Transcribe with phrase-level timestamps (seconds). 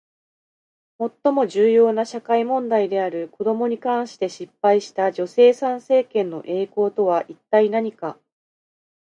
[0.97, 8.17] 最も重要な社会問題である子どもに関して失敗した女性参政権の栄光とは一体何か？